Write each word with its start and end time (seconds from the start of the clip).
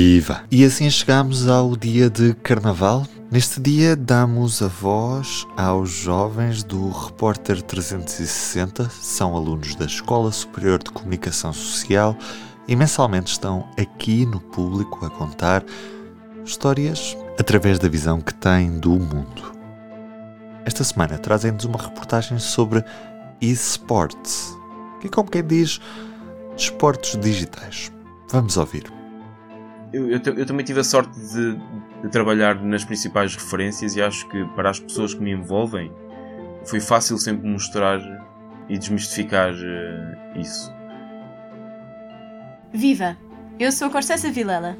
Viva! 0.00 0.44
E 0.48 0.64
assim 0.64 0.88
chegamos 0.88 1.48
ao 1.48 1.76
dia 1.76 2.08
de 2.08 2.32
Carnaval. 2.34 3.04
Neste 3.32 3.60
dia 3.60 3.96
damos 3.96 4.62
a 4.62 4.68
voz 4.68 5.44
aos 5.56 5.90
jovens 5.90 6.62
do 6.62 6.88
Repórter 6.88 7.60
360, 7.60 8.88
são 8.90 9.34
alunos 9.34 9.74
da 9.74 9.86
Escola 9.86 10.30
Superior 10.30 10.80
de 10.80 10.92
Comunicação 10.92 11.52
Social 11.52 12.16
e 12.68 12.76
mensalmente 12.76 13.32
estão 13.32 13.68
aqui 13.76 14.24
no 14.24 14.38
público 14.38 15.04
a 15.04 15.10
contar 15.10 15.64
histórias 16.44 17.16
através 17.36 17.80
da 17.80 17.88
visão 17.88 18.20
que 18.20 18.32
têm 18.32 18.78
do 18.78 18.92
mundo. 18.92 19.52
Esta 20.64 20.84
semana 20.84 21.18
trazem-nos 21.18 21.64
uma 21.64 21.82
reportagem 21.82 22.38
sobre 22.38 22.84
eSports, 23.40 24.56
que 25.00 25.08
como 25.08 25.28
quem 25.28 25.44
diz, 25.44 25.80
esportes 26.56 27.18
digitais. 27.18 27.90
Vamos 28.30 28.56
ouvir 28.56 28.97
eu, 29.92 30.10
eu, 30.10 30.20
eu, 30.36 30.46
também 30.46 30.64
tive 30.64 30.80
a 30.80 30.84
sorte 30.84 31.18
de, 31.18 31.56
de, 32.02 32.08
trabalhar 32.10 32.62
nas 32.62 32.84
principais 32.84 33.34
referências 33.34 33.96
e 33.96 34.02
acho 34.02 34.28
que 34.28 34.44
para 34.54 34.70
as 34.70 34.78
pessoas 34.78 35.14
que 35.14 35.20
me 35.20 35.30
envolvem 35.30 35.90
foi 36.64 36.80
fácil 36.80 37.16
sempre 37.18 37.48
mostrar 37.48 37.98
e 38.68 38.78
desmistificar 38.78 39.52
uh, 39.52 40.38
isso. 40.38 40.72
Viva! 42.72 43.16
Eu 43.58 43.72
sou 43.72 43.88
a 43.88 43.90
Corcessa 43.90 44.30
Vilela. 44.30 44.76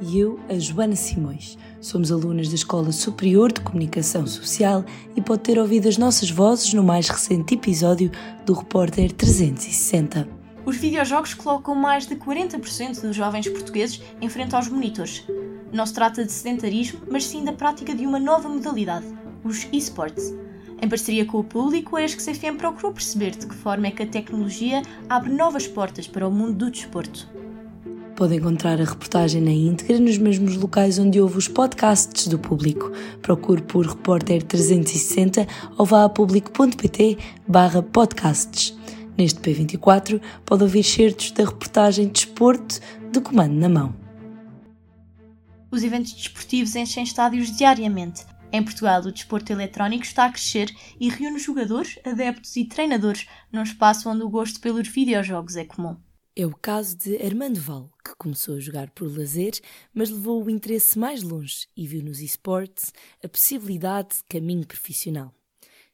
E 0.00 0.18
eu, 0.18 0.38
a 0.48 0.58
Joana 0.58 0.94
Simões. 0.94 1.58
Somos 1.80 2.12
alunas 2.12 2.48
da 2.48 2.54
Escola 2.54 2.92
Superior 2.92 3.52
de 3.52 3.60
Comunicação 3.60 4.26
Social 4.26 4.84
e 5.16 5.20
pode 5.20 5.42
ter 5.42 5.58
ouvido 5.58 5.88
as 5.88 5.98
nossas 5.98 6.30
vozes 6.30 6.72
no 6.72 6.82
mais 6.82 7.08
recente 7.08 7.54
episódio 7.54 8.10
do 8.46 8.54
Repórter 8.54 9.12
360 9.12 10.43
os 10.64 10.76
videojogos 10.76 11.34
colocam 11.34 11.74
mais 11.74 12.06
de 12.06 12.16
40% 12.16 13.00
dos 13.00 13.14
jovens 13.14 13.48
portugueses 13.48 14.00
em 14.20 14.28
frente 14.28 14.54
aos 14.54 14.68
monitores. 14.68 15.24
Não 15.72 15.84
se 15.84 15.92
trata 15.92 16.24
de 16.24 16.32
sedentarismo, 16.32 17.00
mas 17.10 17.26
sim 17.26 17.44
da 17.44 17.52
prática 17.52 17.94
de 17.94 18.06
uma 18.06 18.18
nova 18.18 18.48
modalidade, 18.48 19.06
os 19.42 19.66
esports. 19.72 20.32
Em 20.80 20.88
parceria 20.88 21.24
com 21.24 21.38
o 21.38 21.44
público, 21.44 21.96
a 21.96 22.04
ESC-CFM 22.04 22.56
procurou 22.56 22.92
perceber 22.92 23.30
de 23.30 23.46
que 23.46 23.54
forma 23.54 23.86
é 23.86 23.90
que 23.90 24.02
a 24.02 24.06
tecnologia 24.06 24.82
abre 25.08 25.32
novas 25.32 25.66
portas 25.66 26.06
para 26.06 26.26
o 26.26 26.30
mundo 26.30 26.54
do 26.54 26.70
desporto. 26.70 27.28
Pode 28.16 28.36
encontrar 28.36 28.80
a 28.80 28.84
reportagem 28.84 29.40
na 29.42 29.50
íntegra 29.50 29.98
nos 29.98 30.18
mesmos 30.18 30.56
locais 30.56 31.00
onde 31.00 31.20
houve 31.20 31.36
os 31.36 31.48
podcasts 31.48 32.28
do 32.28 32.38
público. 32.38 32.92
Procure 33.20 33.62
por 33.62 33.84
Repórter 33.84 34.42
360 34.42 35.46
ou 35.76 35.84
vá 35.84 36.04
a 36.04 36.08
público.pt 36.08 37.18
barra 37.48 37.82
podcasts. 37.82 38.76
Neste 39.16 39.40
P24 39.40 40.20
pode 40.44 40.64
ouvir 40.64 40.82
certos 40.82 41.30
da 41.30 41.44
reportagem 41.44 42.08
Desporto 42.08 42.80
de 43.12 43.20
Comando 43.20 43.54
na 43.54 43.68
Mão. 43.68 43.94
Os 45.70 45.84
eventos 45.84 46.12
desportivos 46.12 46.74
enchem 46.74 47.04
estádios 47.04 47.56
diariamente. 47.56 48.24
Em 48.52 48.62
Portugal, 48.62 49.00
o 49.02 49.12
desporto 49.12 49.52
eletrónico 49.52 50.04
está 50.04 50.26
a 50.26 50.30
crescer 50.30 50.72
e 51.00 51.08
reúne 51.08 51.38
jogadores, 51.38 51.98
adeptos 52.04 52.56
e 52.56 52.64
treinadores 52.64 53.26
num 53.52 53.62
espaço 53.62 54.08
onde 54.08 54.22
o 54.22 54.28
gosto 54.28 54.60
pelos 54.60 54.88
videojogos 54.88 55.56
é 55.56 55.64
comum. 55.64 55.96
É 56.36 56.44
o 56.44 56.50
caso 56.50 56.96
de 56.96 57.16
Armando 57.24 57.60
Val, 57.60 57.90
que 58.04 58.16
começou 58.16 58.56
a 58.56 58.60
jogar 58.60 58.90
por 58.90 59.06
lazer, 59.16 59.52
mas 59.92 60.10
levou 60.10 60.44
o 60.44 60.50
interesse 60.50 60.98
mais 60.98 61.22
longe 61.22 61.68
e 61.76 61.86
viu 61.86 62.02
nos 62.02 62.20
esportes 62.20 62.92
a 63.22 63.28
possibilidade 63.28 64.16
de 64.16 64.24
caminho 64.28 64.66
profissional. 64.66 65.32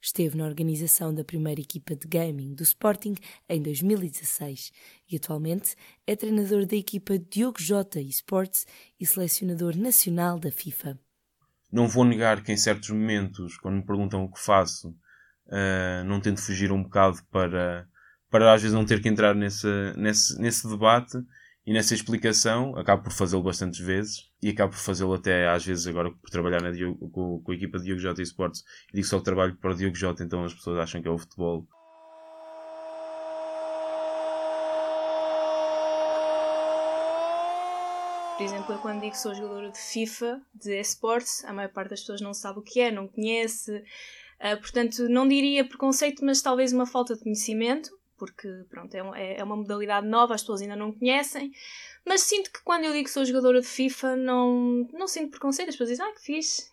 Esteve 0.02 0.36
na 0.36 0.46
organização 0.46 1.14
da 1.14 1.22
primeira 1.22 1.60
equipa 1.60 1.94
de 1.94 2.08
gaming 2.08 2.54
do 2.54 2.62
Sporting 2.62 3.14
em 3.48 3.60
2016 3.60 4.72
e 5.10 5.16
atualmente 5.16 5.76
é 6.06 6.16
treinador 6.16 6.64
da 6.64 6.74
equipa 6.74 7.18
Diogo 7.18 7.60
Jota 7.60 8.00
Esports 8.00 8.66
e 8.98 9.04
selecionador 9.04 9.76
nacional 9.76 10.38
da 10.38 10.50
FIFA. 10.50 10.98
Não 11.70 11.86
vou 11.86 12.04
negar 12.04 12.42
que 12.42 12.50
em 12.50 12.56
certos 12.56 12.88
momentos, 12.90 13.58
quando 13.58 13.76
me 13.76 13.86
perguntam 13.86 14.24
o 14.24 14.32
que 14.32 14.40
faço, 14.40 14.88
uh, 14.88 16.04
não 16.06 16.18
tento 16.18 16.40
fugir 16.40 16.72
um 16.72 16.82
bocado 16.82 17.18
para, 17.30 17.86
para 18.30 18.54
às 18.54 18.62
vezes 18.62 18.74
não 18.74 18.86
ter 18.86 19.02
que 19.02 19.08
entrar 19.08 19.34
nesse, 19.34 19.68
nesse, 19.96 20.40
nesse 20.40 20.66
debate 20.66 21.18
e 21.70 21.72
nessa 21.72 21.94
explicação 21.94 22.76
acabo 22.76 23.04
por 23.04 23.12
fazê-lo 23.12 23.44
bastantes 23.44 23.78
vezes 23.78 24.28
e 24.42 24.48
acabo 24.48 24.72
por 24.72 24.80
fazê-lo 24.80 25.14
até 25.14 25.46
às 25.48 25.64
vezes 25.64 25.86
agora 25.86 26.10
por 26.10 26.28
trabalhar 26.28 26.60
na 26.60 26.72
Diogo, 26.72 27.08
com, 27.10 27.40
com, 27.40 27.52
a 27.52 27.54
equipa 27.54 27.78
de 27.78 27.84
Diogo 27.84 28.00
Jota 28.00 28.20
Esportes 28.20 28.64
digo 28.92 29.06
só 29.06 29.18
que 29.18 29.24
trabalho 29.24 29.56
para 29.56 29.70
o 29.70 29.74
Diogo 29.76 29.94
Jota, 29.94 30.24
então 30.24 30.44
as 30.44 30.52
pessoas 30.52 30.80
acham 30.80 31.00
que 31.00 31.06
é 31.06 31.10
o 31.12 31.16
futebol. 31.16 31.68
Por 38.36 38.42
exemplo, 38.42 38.74
eu 38.74 38.78
quando 38.80 39.02
digo 39.02 39.12
que 39.12 39.18
sou 39.20 39.32
jogadora 39.32 39.70
de 39.70 39.78
FIFA, 39.78 40.42
de 40.52 40.80
esportes, 40.80 41.44
a 41.44 41.52
maior 41.52 41.70
parte 41.70 41.90
das 41.90 42.00
pessoas 42.00 42.20
não 42.20 42.34
sabe 42.34 42.58
o 42.58 42.62
que 42.62 42.80
é, 42.80 42.90
não 42.90 43.06
conhece. 43.06 43.70
Uh, 44.40 44.58
portanto, 44.58 45.08
não 45.08 45.28
diria 45.28 45.64
preconceito, 45.64 46.24
mas 46.24 46.42
talvez 46.42 46.72
uma 46.72 46.86
falta 46.86 47.14
de 47.14 47.22
conhecimento 47.22 47.99
porque 48.20 48.46
pronto, 48.68 48.94
é, 48.94 49.00
é, 49.16 49.40
é 49.40 49.44
uma 49.44 49.56
modalidade 49.56 50.06
nova, 50.06 50.34
as 50.34 50.42
pessoas 50.42 50.60
ainda 50.60 50.76
não 50.76 50.92
conhecem. 50.92 51.50
Mas 52.06 52.20
sinto 52.20 52.52
que 52.52 52.62
quando 52.62 52.84
eu 52.84 52.92
digo 52.92 53.04
que 53.04 53.10
sou 53.10 53.24
jogadora 53.24 53.62
de 53.62 53.66
FIFA, 53.66 54.14
não, 54.14 54.86
não 54.92 55.08
sinto 55.08 55.30
preconceito. 55.30 55.70
As 55.70 55.74
pessoas 55.74 55.88
dizem, 55.88 56.04
ah, 56.04 56.14
que 56.14 56.20
fixe. 56.20 56.70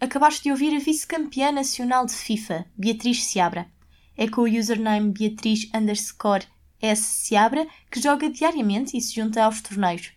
Acabaste 0.00 0.44
de 0.44 0.50
ouvir 0.52 0.74
a 0.76 0.78
vice-campeã 0.78 1.50
nacional 1.50 2.06
de 2.06 2.12
FIFA, 2.12 2.64
Beatriz 2.78 3.24
Seabra. 3.24 3.68
É 4.16 4.28
com 4.28 4.42
o 4.42 4.58
username 4.58 5.12
Beatriz 5.12 5.68
underscore 5.74 6.46
S 6.80 7.02
Seabra 7.02 7.66
que 7.90 8.00
joga 8.00 8.30
diariamente 8.30 8.96
e 8.96 9.00
se 9.00 9.16
junta 9.16 9.42
aos 9.42 9.60
torneios. 9.60 10.12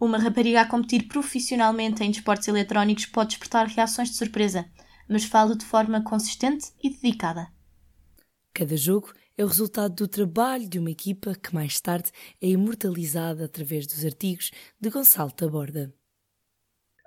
Uma 0.00 0.18
rapariga 0.18 0.62
a 0.62 0.66
competir 0.66 1.06
profissionalmente 1.06 2.02
em 2.02 2.10
desportos 2.10 2.48
eletrónicos 2.48 3.06
pode 3.06 3.30
despertar 3.30 3.68
reações 3.68 4.10
de 4.10 4.16
surpresa, 4.16 4.68
mas 5.08 5.24
fala 5.24 5.54
de 5.54 5.64
forma 5.64 6.02
consistente 6.02 6.72
e 6.82 6.90
dedicada. 6.90 7.52
Cada 8.54 8.76
jogo 8.76 9.12
é 9.36 9.44
o 9.44 9.48
resultado 9.48 9.94
do 9.94 10.06
trabalho 10.06 10.68
de 10.68 10.78
uma 10.78 10.90
equipa 10.90 11.34
que 11.34 11.54
mais 11.54 11.80
tarde 11.80 12.10
é 12.40 12.48
imortalizada 12.48 13.46
através 13.46 13.86
dos 13.86 14.04
artigos 14.04 14.50
de 14.78 14.90
Gonçalo 14.90 15.32
Taborda. 15.32 15.92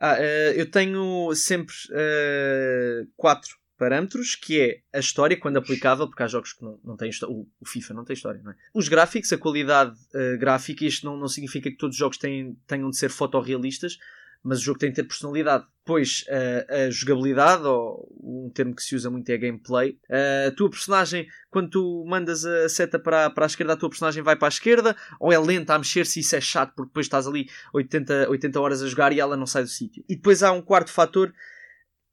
Ah, 0.02 0.16
uh, 0.16 0.54
eu 0.56 0.70
tenho 0.70 1.34
sempre 1.36 1.74
uh, 1.92 3.08
quatro 3.16 3.58
parâmetros, 3.78 4.36
que 4.36 4.60
é 4.60 4.98
a 4.98 5.00
história, 5.00 5.40
quando 5.40 5.58
aplicável, 5.58 6.08
porque 6.08 6.24
há 6.24 6.28
jogos 6.28 6.54
que 6.54 6.64
não, 6.64 6.80
não 6.84 6.98
têm 6.98 7.10
história. 7.10 7.36
O 7.36 7.66
FIFA 7.66 7.94
não 7.94 8.06
tem 8.06 8.14
história, 8.14 8.42
não 8.42 8.52
é? 8.52 8.56
Os 8.74 8.88
gráficos, 8.88 9.32
a 9.32 9.38
qualidade 9.38 9.96
uh, 10.14 10.38
gráfica, 10.40 10.84
isto 10.84 11.06
não, 11.06 11.16
não 11.16 11.28
significa 11.28 11.70
que 11.70 11.78
todos 11.78 11.96
os 11.96 12.00
jogos 12.00 12.18
têm, 12.18 12.58
tenham 12.66 12.90
de 12.90 12.98
ser 12.98 13.10
fotorrealistas, 13.10 13.98
mas 14.46 14.60
o 14.60 14.62
jogo 14.62 14.78
tem 14.78 14.90
de 14.90 14.96
ter 14.96 15.04
personalidade. 15.04 15.66
Depois, 15.80 16.24
uh, 16.30 16.86
a 16.86 16.90
jogabilidade, 16.90 17.64
ou 17.64 18.08
um 18.22 18.50
termo 18.54 18.76
que 18.76 18.84
se 18.84 18.96
usa 18.96 19.10
muito 19.10 19.30
é 19.30 19.38
gameplay. 19.38 20.00
A 20.48 20.52
tua 20.52 20.70
personagem, 20.70 21.28
quando 21.50 21.70
tu 21.72 22.06
mandas 22.08 22.46
a 22.46 22.70
seta 22.70 23.00
para, 23.00 23.30
para 23.30 23.46
a 23.46 23.48
esquerda, 23.48 23.74
a 23.74 23.78
tua 23.78 23.90
personagem 23.90 24.24
vai 24.24 24.36
para 24.36 24.48
a 24.48 24.50
esquerda, 24.50 24.96
ou 25.20 25.34
é 25.34 25.40
lenta 25.40 25.74
a 25.74 25.78
mexer-se, 25.78 26.20
isso 26.20 26.36
é 26.36 26.42
chato, 26.42 26.74
porque 26.76 26.90
depois 26.90 27.06
estás 27.08 27.28
ali 27.28 27.50
80, 27.74 28.30
80 28.30 28.60
horas 28.60 28.82
a 28.84 28.88
jogar 28.88 29.12
e 29.14 29.20
ela 29.20 29.36
não 29.36 29.46
sai 29.46 29.64
do 29.64 29.70
sítio. 29.70 30.04
E 30.08 30.16
depois 30.16 30.42
há 30.44 30.52
um 30.52 30.62
quarto 30.62 30.92
fator, 30.92 31.34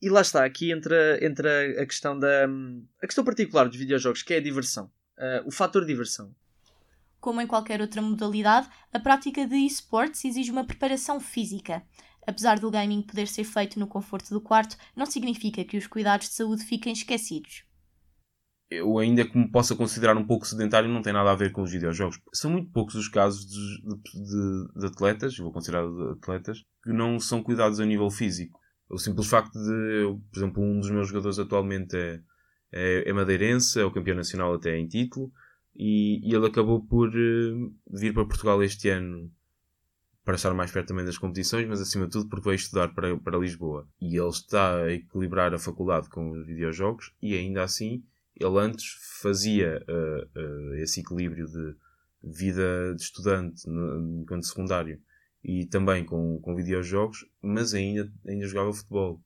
e 0.02 0.08
lá 0.08 0.20
está, 0.20 0.44
aqui 0.44 0.72
entra, 0.72 1.24
entra 1.24 1.80
a 1.80 1.86
questão 1.86 2.18
da. 2.18 2.46
a 3.00 3.06
questão 3.06 3.24
particular 3.24 3.68
dos 3.68 3.78
videojogos, 3.78 4.22
que 4.22 4.34
é 4.34 4.38
a 4.38 4.42
diversão. 4.42 4.90
Uh, 5.16 5.46
o 5.46 5.50
fator 5.52 5.84
diversão. 5.84 6.34
Como 7.20 7.40
em 7.40 7.46
qualquer 7.46 7.80
outra 7.80 8.02
modalidade, 8.02 8.68
a 8.92 8.98
prática 8.98 9.46
de 9.46 9.54
esportes 9.54 10.24
exige 10.24 10.50
uma 10.50 10.66
preparação 10.66 11.20
física. 11.20 11.84
Apesar 12.26 12.58
do 12.58 12.70
gaming 12.70 13.02
poder 13.02 13.26
ser 13.26 13.44
feito 13.44 13.78
no 13.78 13.86
conforto 13.86 14.30
do 14.30 14.40
quarto, 14.40 14.76
não 14.96 15.06
significa 15.06 15.64
que 15.64 15.76
os 15.76 15.86
cuidados 15.86 16.28
de 16.28 16.34
saúde 16.34 16.64
fiquem 16.64 16.92
esquecidos. 16.92 17.64
Eu, 18.70 18.98
ainda 18.98 19.24
que 19.24 19.36
me 19.36 19.50
possa 19.50 19.76
considerar 19.76 20.16
um 20.16 20.24
pouco 20.24 20.46
sedentário, 20.46 20.88
não 20.88 21.02
tem 21.02 21.12
nada 21.12 21.30
a 21.30 21.34
ver 21.34 21.52
com 21.52 21.62
os 21.62 21.70
videojogos. 21.70 22.18
São 22.32 22.50
muito 22.50 22.70
poucos 22.70 22.94
os 22.94 23.08
casos 23.08 23.44
de, 23.44 23.82
de, 24.14 24.80
de 24.80 24.86
atletas, 24.86 25.36
vou 25.36 25.52
considerar 25.52 25.86
de 25.86 26.12
atletas, 26.12 26.64
que 26.82 26.92
não 26.92 27.20
são 27.20 27.42
cuidados 27.42 27.80
a 27.80 27.84
nível 27.84 28.08
físico. 28.08 28.58
O 28.88 28.98
simples 28.98 29.26
facto 29.26 29.52
de, 29.52 30.18
por 30.30 30.38
exemplo, 30.38 30.62
um 30.62 30.80
dos 30.80 30.90
meus 30.90 31.08
jogadores 31.08 31.38
atualmente 31.38 31.94
é, 31.96 32.20
é, 32.72 33.10
é 33.10 33.12
madeirense, 33.12 33.78
é 33.78 33.84
o 33.84 33.90
campeão 33.90 34.16
nacional 34.16 34.54
até 34.54 34.78
em 34.78 34.86
título, 34.86 35.30
e, 35.74 36.20
e 36.22 36.34
ele 36.34 36.46
acabou 36.46 36.82
por 36.82 37.08
uh, 37.08 37.74
vir 37.90 38.14
para 38.14 38.26
Portugal 38.26 38.62
este 38.62 38.88
ano 38.88 39.30
para 40.24 40.36
estar 40.36 40.54
mais 40.54 40.70
perto 40.70 40.88
também 40.88 41.04
das 41.04 41.18
competições, 41.18 41.66
mas 41.66 41.80
acima 41.80 42.06
de 42.06 42.12
tudo 42.12 42.28
porque 42.28 42.48
veio 42.48 42.56
estudar 42.56 42.94
para, 42.94 43.16
para 43.18 43.38
Lisboa. 43.38 43.88
E 44.00 44.16
ele 44.16 44.28
está 44.28 44.82
a 44.82 44.92
equilibrar 44.92 45.52
a 45.52 45.58
faculdade 45.58 46.08
com 46.08 46.30
os 46.30 46.46
videojogos 46.46 47.12
e 47.20 47.36
ainda 47.36 47.62
assim 47.62 48.04
ele 48.36 48.58
antes 48.58 48.96
fazia 49.20 49.84
uh, 49.88 50.40
uh, 50.40 50.74
esse 50.76 51.00
equilíbrio 51.00 51.46
de 51.46 51.76
vida 52.22 52.94
de 52.94 53.02
estudante 53.02 53.62
enquanto 54.20 54.46
secundário 54.46 55.00
e 55.44 55.66
também 55.66 56.04
com, 56.04 56.38
com 56.40 56.54
videojogos, 56.54 57.26
mas 57.40 57.74
ainda, 57.74 58.10
ainda 58.26 58.46
jogava 58.46 58.72
futebol. 58.72 59.20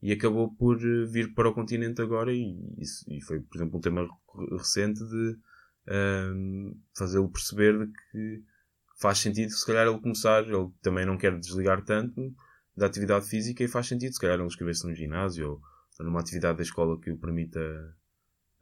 E 0.00 0.12
acabou 0.12 0.54
por 0.54 0.76
eh, 0.76 1.06
vir 1.06 1.34
para 1.34 1.48
o 1.48 1.54
continente 1.54 2.00
agora 2.00 2.32
e, 2.32 2.56
isso, 2.78 3.04
e 3.08 3.20
foi, 3.20 3.40
por 3.40 3.56
exemplo, 3.56 3.78
um 3.78 3.80
tema 3.80 4.08
recente 4.52 5.00
de 5.04 5.36
um, 5.88 6.78
fazê-lo 6.96 7.28
perceber 7.30 7.78
de 7.78 7.92
que 7.92 8.42
faz 9.00 9.18
sentido, 9.18 9.50
se 9.50 9.66
calhar, 9.66 9.86
ele 9.86 10.00
começar. 10.00 10.42
Ele 10.42 10.68
também 10.82 11.06
não 11.06 11.16
quer 11.16 11.38
desligar 11.38 11.84
tanto 11.84 12.34
da 12.76 12.86
atividade 12.86 13.28
física 13.28 13.64
e 13.64 13.68
faz 13.68 13.86
sentido, 13.86 14.12
se 14.12 14.20
calhar, 14.20 14.36
ele 14.36 14.46
inscrever-se 14.46 14.86
num 14.86 14.94
ginásio 14.94 15.60
ou 15.98 16.04
numa 16.04 16.20
atividade 16.20 16.58
da 16.58 16.62
escola 16.62 17.00
que 17.00 17.10
o 17.10 17.18
permita. 17.18 17.60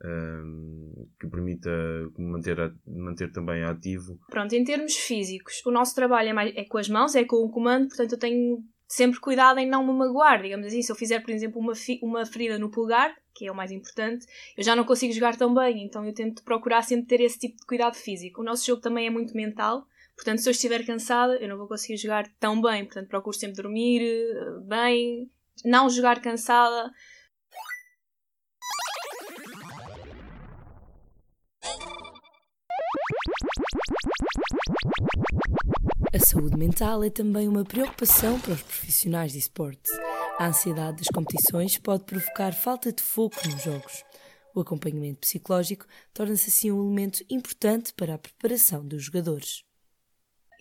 Um, 0.05 1.09
que 1.19 1.27
permita 1.29 1.71
manter, 2.19 2.75
manter 2.87 3.33
também 3.33 3.63
ativo. 3.63 4.19
Pronto, 4.29 4.53
em 4.53 4.63
termos 4.63 4.95
físicos, 4.97 5.65
o 5.65 5.71
nosso 5.71 5.95
trabalho 5.95 6.29
é, 6.29 6.33
mais, 6.33 6.55
é 6.57 6.65
com 6.65 6.77
as 6.77 6.89
mãos, 6.89 7.15
é 7.15 7.25
com 7.25 7.37
o 7.37 7.49
comando, 7.49 7.89
portanto 7.89 8.13
eu 8.13 8.19
tenho 8.19 8.63
sempre 8.87 9.19
cuidado 9.19 9.59
em 9.59 9.69
não 9.69 9.87
me 9.87 9.93
magoar, 9.93 10.43
digamos 10.43 10.67
assim. 10.67 10.83
Se 10.83 10.93
eu 10.93 10.97
fizer, 10.97 11.21
por 11.21 11.31
exemplo, 11.31 11.61
uma, 11.61 11.73
uma 12.03 12.27
ferida 12.27 12.59
no 12.59 12.71
pulgar, 12.71 13.15
que 13.35 13.47
é 13.47 13.53
o 13.53 13.55
mais 13.55 13.71
importante, 13.71 14.27
eu 14.57 14.63
já 14.63 14.77
não 14.77 14.85
consigo 14.85 15.13
jogar 15.13 15.37
tão 15.37 15.55
bem, 15.55 15.85
então 15.85 16.05
eu 16.05 16.13
tento 16.13 16.45
procurar 16.45 16.83
sempre 16.83 17.07
ter 17.07 17.21
esse 17.21 17.39
tipo 17.39 17.57
de 17.57 17.67
cuidado 17.67 17.95
físico. 17.95 18.43
O 18.43 18.45
nosso 18.45 18.67
jogo 18.67 18.83
também 18.83 19.07
é 19.07 19.11
muito 19.11 19.35
mental, 19.35 19.87
portanto, 20.17 20.39
se 20.41 20.49
eu 20.49 20.53
estiver 20.53 20.85
cansada, 20.85 21.37
eu 21.37 21.49
não 21.49 21.57
vou 21.57 21.69
conseguir 21.69 21.97
jogar 21.97 22.27
tão 22.39 22.61
bem, 22.61 22.85
portanto, 22.85 23.09
procuro 23.09 23.37
sempre 23.37 23.63
dormir 23.63 24.03
eh, 24.03 24.61
bem, 24.67 25.31
não 25.65 25.89
jogar 25.89 26.21
cansada. 26.21 26.91
A 36.13 36.19
saúde 36.19 36.57
mental 36.57 37.03
é 37.03 37.11
também 37.11 37.49
uma 37.49 37.65
preocupação 37.65 38.39
para 38.41 38.53
os 38.53 38.63
profissionais 38.63 39.33
de 39.33 39.39
esporte. 39.39 39.91
A 40.39 40.47
ansiedade 40.47 40.99
das 40.99 41.09
competições 41.09 41.79
pode 41.79 42.05
provocar 42.05 42.53
falta 42.53 42.93
de 42.93 43.03
foco 43.03 43.37
nos 43.49 43.63
jogos. 43.63 44.05
O 44.55 44.61
acompanhamento 44.61 45.21
psicológico 45.21 45.87
torna-se 46.13 46.49
assim 46.49 46.71
um 46.71 46.85
elemento 46.85 47.25
importante 47.29 47.93
para 47.93 48.15
a 48.15 48.19
preparação 48.19 48.87
dos 48.87 49.03
jogadores. 49.03 49.65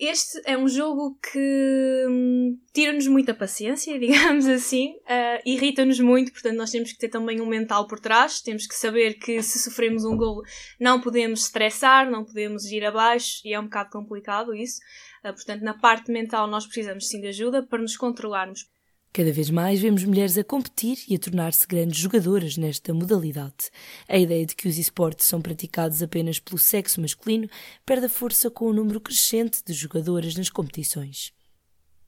Este 0.06 0.42
é 0.46 0.58
um 0.58 0.68
jogo 0.68 1.18
que 1.32 2.06
hum, 2.10 2.60
tira-nos 2.74 3.08
muita 3.08 3.34
paciência, 3.34 3.98
digamos 4.00 4.46
assim, 4.48 4.96
uh, 5.04 5.42
irrita-nos 5.46 5.98
muito, 6.02 6.34
portanto, 6.34 6.58
nós 6.58 6.72
temos 6.72 6.92
que 6.92 6.98
ter 6.98 7.08
também 7.08 7.40
um 7.40 7.46
mental 7.46 7.88
por 7.88 8.02
trás, 8.02 8.42
temos 8.42 8.68
que 8.68 8.76
saber 8.76 9.14
que 9.14 9.42
se 9.42 9.60
sofremos 9.60 10.04
um 10.04 10.18
gol 10.18 10.42
não 10.78 11.00
podemos 11.00 11.46
estressar, 11.46 12.10
não 12.12 12.26
podemos 12.26 12.66
ir 12.66 12.84
abaixo, 12.84 13.40
e 13.46 13.54
é 13.54 13.60
um 13.60 13.64
bocado 13.64 13.92
complicado 13.92 14.54
isso. 14.54 14.82
Uh, 15.24 15.34
portanto, 15.34 15.62
na 15.62 15.74
parte 15.74 16.12
mental, 16.12 16.48
nós 16.48 16.66
precisamos 16.66 17.08
sim 17.08 17.22
de 17.22 17.28
ajuda 17.28 17.64
para 17.64 17.82
nos 17.82 17.96
controlarmos. 17.96 18.68
Cada 19.15 19.31
vez 19.31 19.51
mais 19.51 19.80
vemos 19.80 20.04
mulheres 20.04 20.39
a 20.39 20.44
competir 20.44 20.98
e 21.07 21.13
a 21.13 21.19
tornar-se 21.19 21.68
grandes 21.68 22.00
jogadoras 22.00 22.57
nesta 22.57 22.95
modalidade. 22.95 23.69
A 24.10 24.18
ideia 24.18 24.44
de 24.44 24.56
que 24.56 24.68
os 24.68 24.80
esportes 24.80 25.27
são 25.27 25.39
praticados 25.39 26.01
apenas 26.01 26.39
pelo 26.39 26.57
sexo 26.57 27.00
masculino 27.00 27.48
perde 27.86 28.07
a 28.07 28.10
força 28.10 28.50
com 28.50 28.65
o 28.65 28.74
número 28.74 29.00
crescente 29.00 29.62
de 29.63 29.71
jogadoras 29.71 30.36
nas 30.36 30.50
competições. 30.50 31.31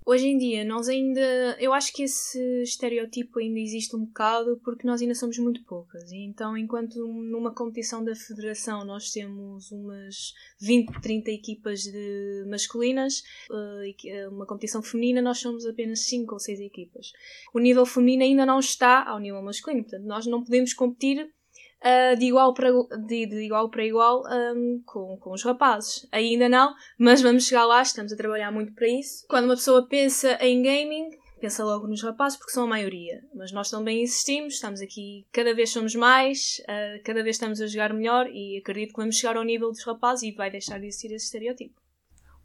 Hoje 0.07 0.28
em 0.28 0.38
dia, 0.38 0.63
nós 0.63 0.88
ainda. 0.88 1.57
Eu 1.60 1.74
acho 1.74 1.92
que 1.92 2.04
esse 2.04 2.40
estereotipo 2.62 3.40
ainda 3.40 3.60
existe 3.60 3.96
um 3.96 4.06
bocado 4.06 4.62
porque 4.63 4.86
nós 4.86 5.02
ainda 5.02 5.16
somos 5.16 5.40
muito 5.40 5.63
poucas. 5.63 6.12
E 6.12 6.18
então, 6.18 6.56
enquanto 6.56 7.07
numa 7.07 7.52
competição 7.52 8.04
da 8.04 8.16
federação 8.16 8.86
nós 8.86 9.10
temos 9.10 9.72
umas 9.72 10.36
20, 10.62 11.02
30 11.02 11.31
equipas 11.31 11.81
de 11.81 12.46
masculinas, 12.48 13.24
uh, 13.50 14.30
uma 14.31 14.46
competição 14.46 14.84
feminina 14.84 15.24
nós 15.24 15.40
somos 15.40 15.66
apenas 15.66 16.02
5 16.02 16.31
ou 16.31 16.40
6 16.40 16.60
equipas. 16.60 17.12
O 17.51 17.58
nível 17.58 17.86
feminino 17.86 18.22
ainda 18.22 18.46
não 18.46 18.60
está 18.60 19.04
ao 19.10 19.18
nível 19.19 19.42
masculino, 19.42 19.81
portanto, 19.81 20.06
nós 20.06 20.28
não 20.28 20.44
podemos 20.44 20.72
competir 20.72 21.34
uh, 21.81 22.18
de, 22.18 22.25
igual 22.25 22.54
para, 22.54 22.69
de, 23.06 23.25
de 23.25 23.45
igual 23.45 23.69
para 23.69 23.86
igual 23.86 24.24
um, 24.27 24.81
com, 24.86 25.18
com 25.18 25.31
os 25.31 25.44
rapazes. 25.44 26.07
Ainda 26.12 26.48
não, 26.50 26.74
mas 26.98 27.22
vamos 27.22 27.45
chegar 27.45 27.66
lá, 27.66 27.81
estamos 27.81 28.12
a 28.12 28.18
trabalhar 28.18 28.51
muito 28.51 28.74
para 28.74 28.88
isso. 28.88 29.25
Quando 29.27 29.45
uma 29.45 29.56
pessoa 29.56 29.88
pensa 29.88 30.38
em 30.42 30.62
gaming, 30.62 31.10
pensa 31.39 31.63
logo 31.63 31.88
nos 31.88 32.01
rapazes 32.01 32.38
porque 32.38 32.54
são 32.54 32.63
a 32.63 32.68
maioria. 32.68 33.24
Mas 33.33 33.51
nós 33.51 33.69
também 33.69 34.01
existimos, 34.01 34.56
estamos 34.56 34.81
aqui, 34.81 35.25
cada 35.31 35.54
vez 35.54 35.69
somos 35.69 35.95
mais, 35.95 36.62
uh, 36.62 37.04
cada 37.04 37.24
vez 37.24 37.36
estamos 37.36 37.62
a 37.62 37.68
jogar 37.68 37.94
melhor 37.94 38.27
e 38.27 38.57
acredito 38.57 38.94
que 38.94 39.01
vamos 39.01 39.18
chegar 39.18 39.38
ao 39.38 39.44
nível 39.44 39.69
dos 39.69 39.83
rapazes 39.83 40.24
e 40.24 40.36
vai 40.36 40.50
deixar 40.50 40.80
de 40.80 40.88
existir 40.88 41.12
esse 41.12 41.25
estereotipo. 41.25 41.80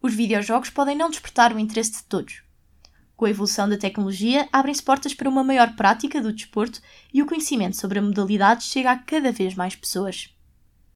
Os 0.02 0.14
videojogos 0.14 0.70
podem 0.70 0.96
não 0.96 1.10
despertar 1.10 1.54
o 1.54 1.58
interesse 1.58 1.92
de 1.92 2.04
todos, 2.04 2.42
com 3.20 3.26
a 3.26 3.30
evolução 3.30 3.68
da 3.68 3.76
tecnologia, 3.76 4.48
abrem-se 4.50 4.82
portas 4.82 5.12
para 5.12 5.28
uma 5.28 5.44
maior 5.44 5.76
prática 5.76 6.22
do 6.22 6.32
desporto 6.32 6.80
e 7.12 7.20
o 7.20 7.26
conhecimento 7.26 7.76
sobre 7.76 7.98
a 7.98 8.02
modalidade 8.02 8.64
chega 8.64 8.92
a 8.92 8.96
cada 8.96 9.30
vez 9.30 9.54
mais 9.54 9.76
pessoas. 9.76 10.34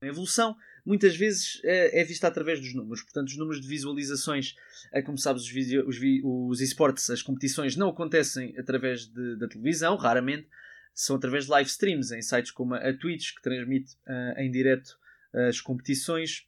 A 0.00 0.06
evolução 0.06 0.56
muitas 0.86 1.14
vezes 1.14 1.60
é, 1.62 2.00
é 2.00 2.02
vista 2.02 2.26
através 2.26 2.58
dos 2.58 2.72
números. 2.72 3.02
Portanto, 3.02 3.28
os 3.28 3.36
números 3.36 3.60
de 3.60 3.68
visualizações, 3.68 4.56
é 4.90 5.02
como 5.02 5.18
sabes, 5.18 5.42
os, 5.42 5.52
os, 5.86 6.00
os 6.24 6.60
esportes, 6.62 7.10
as 7.10 7.20
competições 7.20 7.76
não 7.76 7.90
acontecem 7.90 8.58
através 8.58 9.04
de, 9.04 9.36
da 9.36 9.46
televisão, 9.46 9.94
raramente, 9.94 10.48
são 10.94 11.16
através 11.16 11.44
de 11.44 11.50
live 11.50 11.68
streams 11.68 12.10
em 12.10 12.22
sites 12.22 12.52
como 12.52 12.74
a 12.74 12.92
Twitch, 12.94 13.34
que 13.34 13.42
transmite 13.42 13.96
uh, 14.06 14.40
em 14.40 14.50
direto 14.50 14.96
uh, 15.34 15.48
as 15.50 15.60
competições. 15.60 16.46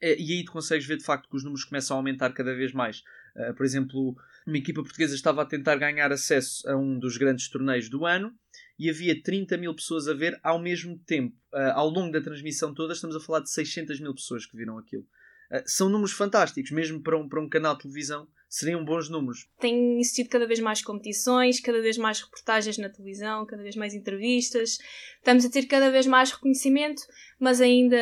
E 0.00 0.32
aí 0.32 0.44
tu 0.44 0.52
consegues 0.52 0.86
ver 0.86 0.98
de 0.98 1.04
facto 1.04 1.28
que 1.28 1.34
os 1.34 1.42
números 1.42 1.64
começam 1.64 1.96
a 1.96 1.98
aumentar 1.98 2.32
cada 2.32 2.54
vez 2.54 2.72
mais. 2.72 3.02
Uh, 3.34 3.52
por 3.52 3.66
exemplo, 3.66 4.16
uma 4.46 4.58
equipa 4.58 4.82
portuguesa 4.82 5.14
estava 5.14 5.42
a 5.42 5.46
tentar 5.46 5.76
ganhar 5.76 6.12
acesso 6.12 6.68
a 6.68 6.76
um 6.76 6.98
dos 6.98 7.16
grandes 7.16 7.48
torneios 7.48 7.88
do 7.88 8.06
ano 8.06 8.32
e 8.78 8.88
havia 8.88 9.20
30 9.20 9.56
mil 9.56 9.74
pessoas 9.74 10.06
a 10.06 10.14
ver 10.14 10.38
ao 10.42 10.58
mesmo 10.58 10.98
tempo. 10.98 11.36
Uh, 11.52 11.72
ao 11.74 11.88
longo 11.88 12.12
da 12.12 12.20
transmissão 12.20 12.72
toda, 12.72 12.92
estamos 12.92 13.16
a 13.16 13.20
falar 13.20 13.40
de 13.40 13.50
600 13.50 13.98
mil 14.00 14.14
pessoas 14.14 14.46
que 14.46 14.56
viram 14.56 14.78
aquilo. 14.78 15.02
Uh, 15.50 15.62
são 15.66 15.88
números 15.88 16.12
fantásticos, 16.12 16.70
mesmo 16.70 17.02
para 17.02 17.18
um, 17.18 17.28
para 17.28 17.40
um 17.40 17.48
canal 17.48 17.74
de 17.74 17.82
televisão, 17.82 18.28
seriam 18.48 18.84
bons 18.84 19.08
números. 19.08 19.48
Tem 19.58 19.98
existido 19.98 20.28
cada 20.28 20.46
vez 20.46 20.60
mais 20.60 20.80
competições, 20.80 21.58
cada 21.58 21.80
vez 21.80 21.98
mais 21.98 22.20
reportagens 22.20 22.78
na 22.78 22.88
televisão, 22.88 23.46
cada 23.46 23.62
vez 23.62 23.74
mais 23.74 23.94
entrevistas. 23.94 24.78
Estamos 25.16 25.44
a 25.44 25.50
ter 25.50 25.66
cada 25.66 25.90
vez 25.90 26.06
mais 26.06 26.30
reconhecimento, 26.30 27.02
mas 27.40 27.60
ainda, 27.60 27.96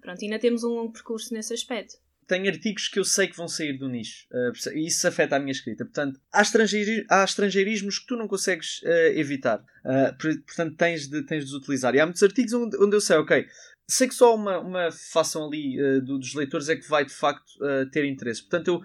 pronto, 0.00 0.18
ainda 0.22 0.38
temos 0.40 0.64
um 0.64 0.70
longo 0.70 0.92
percurso 0.92 1.32
nesse 1.32 1.54
aspecto 1.54 2.02
tenho 2.26 2.48
artigos 2.48 2.88
que 2.88 2.98
eu 2.98 3.04
sei 3.04 3.26
que 3.26 3.36
vão 3.36 3.48
sair 3.48 3.78
do 3.78 3.88
nicho 3.88 4.26
uh, 4.32 4.72
e 4.74 4.86
isso 4.86 5.06
afeta 5.06 5.36
a 5.36 5.38
minha 5.38 5.52
escrita. 5.52 5.84
Portanto, 5.84 6.20
há, 6.32 6.42
estrangeiri 6.42 7.04
há 7.08 7.24
estrangeirismos 7.24 7.98
que 7.98 8.06
tu 8.06 8.16
não 8.16 8.28
consegues 8.28 8.82
uh, 8.82 9.18
evitar. 9.18 9.60
Uh, 9.84 10.42
portanto, 10.46 10.76
tens 10.76 11.08
de, 11.08 11.22
tens 11.22 11.46
de 11.46 11.56
utilizar. 11.56 11.94
E 11.94 12.00
há 12.00 12.06
muitos 12.06 12.22
artigos 12.22 12.52
onde, 12.52 12.76
onde 12.76 12.96
eu 12.96 13.00
sei, 13.00 13.16
ok, 13.16 13.46
sei 13.86 14.08
que 14.08 14.14
só 14.14 14.34
uma, 14.34 14.58
uma 14.58 14.90
fação 14.90 15.46
ali 15.46 15.76
do, 16.02 16.18
dos 16.18 16.34
leitores 16.34 16.68
é 16.68 16.76
que 16.76 16.88
vai 16.88 17.04
de 17.04 17.12
facto 17.12 17.52
ter 17.92 18.06
interesse. 18.06 18.40
Portanto, 18.40 18.68
eu 18.68 18.80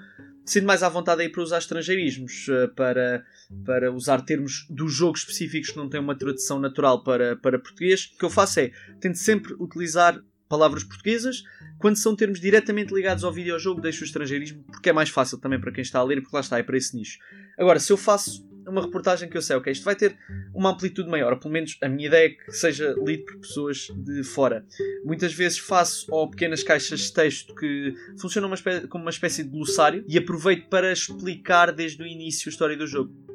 sinto 0.45 0.65
mais 0.65 0.83
à 0.83 0.89
vontade 0.89 1.21
aí 1.21 1.29
para 1.29 1.41
usar 1.41 1.59
estrangeirismos, 1.59 2.47
para, 2.75 3.23
para 3.65 3.93
usar 3.93 4.21
termos 4.23 4.67
do 4.69 4.89
jogo 4.89 5.17
específicos 5.17 5.69
que 5.69 5.77
não 5.77 5.87
têm 5.87 6.01
uma 6.01 6.17
tradução 6.17 6.59
natural 6.59 7.01
para, 7.01 7.37
para 7.37 7.57
português. 7.57 8.11
O 8.13 8.17
que 8.17 8.25
eu 8.25 8.29
faço 8.29 8.59
é, 8.59 8.71
tento 8.99 9.17
sempre 9.17 9.53
utilizar 9.53 10.21
palavras 10.49 10.83
portuguesas. 10.83 11.43
Quando 11.77 11.95
são 11.95 12.15
termos 12.15 12.41
diretamente 12.41 12.93
ligados 12.93 13.23
ao 13.23 13.31
videojogo, 13.31 13.79
deixo 13.79 14.01
o 14.01 14.05
estrangeirismo, 14.05 14.63
porque 14.63 14.89
é 14.89 14.93
mais 14.93 15.09
fácil 15.09 15.37
também 15.37 15.61
para 15.61 15.71
quem 15.71 15.81
está 15.81 15.99
a 15.99 16.03
ler, 16.03 16.21
porque 16.21 16.35
lá 16.35 16.41
está, 16.41 16.57
é 16.57 16.63
para 16.63 16.75
esse 16.75 16.95
nicho. 16.95 17.19
Agora, 17.57 17.79
se 17.79 17.93
eu 17.93 17.97
faço 17.97 18.49
uma 18.67 18.81
reportagem 18.81 19.29
que 19.29 19.37
eu 19.37 19.41
sei, 19.41 19.55
ok, 19.55 19.71
isto 19.71 19.83
vai 19.83 19.95
ter 19.95 20.17
uma 20.53 20.71
amplitude 20.71 21.09
maior, 21.09 21.33
ou 21.33 21.39
pelo 21.39 21.53
menos 21.53 21.77
a 21.81 21.87
minha 21.87 22.07
ideia 22.07 22.27
é 22.27 22.29
que 22.29 22.51
seja 22.51 22.95
lido 23.03 23.25
por 23.25 23.37
pessoas 23.37 23.87
de 23.95 24.23
fora. 24.23 24.65
Muitas 25.03 25.33
vezes 25.33 25.57
faço 25.57 26.05
ou 26.09 26.29
pequenas 26.29 26.63
caixas 26.63 27.01
de 27.01 27.13
texto 27.13 27.53
que 27.55 27.93
funcionam 28.19 28.49
uma 28.49 28.57
como 28.87 29.03
uma 29.03 29.11
espécie 29.11 29.43
de 29.43 29.49
glossário 29.49 30.03
e 30.07 30.17
aproveito 30.17 30.67
para 30.67 30.91
explicar 30.91 31.71
desde 31.71 32.03
o 32.03 32.07
início 32.07 32.49
a 32.49 32.51
história 32.51 32.77
do 32.77 32.85
jogo. 32.85 33.28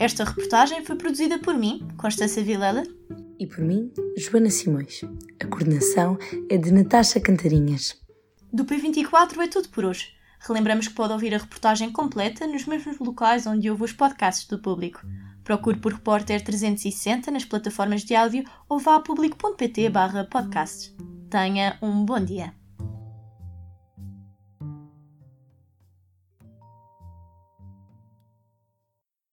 Esta 0.00 0.24
reportagem 0.24 0.82
foi 0.82 0.96
produzida 0.96 1.38
por 1.38 1.52
mim, 1.52 1.86
Constança 1.98 2.42
Vilela. 2.42 2.84
E 3.38 3.46
por 3.46 3.58
mim, 3.58 3.92
Joana 4.16 4.48
Simões. 4.48 5.02
A 5.38 5.46
coordenação 5.46 6.16
é 6.48 6.56
de 6.56 6.72
Natasha 6.72 7.20
Cantarinhas. 7.20 8.00
Do 8.50 8.64
P24 8.64 9.36
é 9.36 9.46
tudo 9.46 9.68
por 9.68 9.84
hoje. 9.84 10.06
Relembramos 10.40 10.88
que 10.88 10.94
pode 10.94 11.12
ouvir 11.12 11.34
a 11.34 11.38
reportagem 11.38 11.92
completa 11.92 12.46
nos 12.46 12.64
mesmos 12.64 12.98
locais 12.98 13.46
onde 13.46 13.70
ouve 13.70 13.84
os 13.84 13.92
podcasts 13.92 14.48
do 14.48 14.58
público. 14.58 15.02
Procure 15.44 15.78
por 15.78 15.92
Repórter 15.92 16.42
360 16.42 17.30
nas 17.30 17.44
plataformas 17.44 18.00
de 18.02 18.14
áudio 18.14 18.44
ou 18.70 18.78
vá 18.78 18.96
a 18.96 19.00
público.pt 19.00 19.90
podcasts. 20.30 20.96
Tenha 21.28 21.76
um 21.82 22.06
bom 22.06 22.24
dia. 22.24 22.54